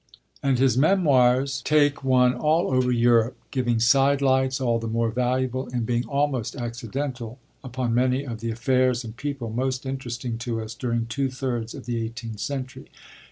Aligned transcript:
And 0.41 0.57
his 0.57 0.79
Memoirs 0.79 1.61
take 1.61 2.03
one 2.03 2.33
all 2.33 2.71
over 2.71 2.91
Europe, 2.91 3.37
giving 3.51 3.79
sidelights, 3.79 4.59
all 4.59 4.79
the 4.79 4.87
more 4.87 5.11
valuable 5.11 5.67
in 5.67 5.85
being 5.85 6.07
almost 6.07 6.55
accidental, 6.55 7.37
upon 7.63 7.93
many 7.93 8.25
of 8.25 8.39
the 8.39 8.49
affairs 8.49 9.03
and 9.03 9.15
people 9.15 9.51
most 9.51 9.85
interesting 9.85 10.39
to 10.39 10.59
us 10.59 10.73
during 10.73 11.05
two 11.05 11.29
thirds 11.29 11.75
of 11.75 11.85
the 11.85 12.03
eighteenth 12.03 12.39
century. 12.39 12.89